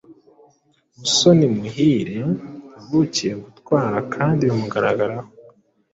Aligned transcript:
Musoni 0.99 1.45
muhireyavukiye 1.55 3.33
gutwara 3.43 3.97
kandi 4.13 4.41
bimugaragaraho" 4.49 5.27